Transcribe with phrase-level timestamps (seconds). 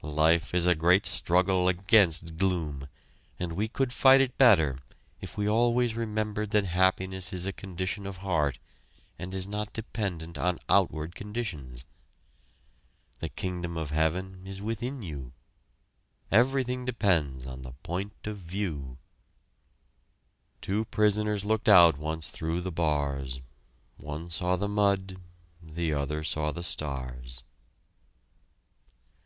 [0.00, 2.88] Life is a great struggle against gloom,
[3.38, 4.78] and we could fight it better
[5.20, 8.58] if we always remembered that happiness is a condition of heart
[9.18, 11.84] and is not dependent on outward conditions.
[13.20, 15.34] The kingdom of heaven is within you.
[16.32, 18.96] Everything depends on the point of view.
[20.62, 23.42] Two prisoners looked out once through the bars,
[23.98, 25.18] One saw the mud,
[25.62, 27.42] the other saw the stars.